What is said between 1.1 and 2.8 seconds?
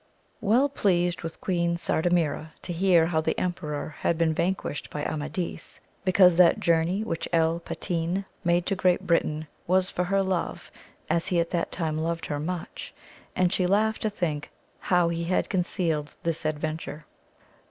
was Queen Sardamira to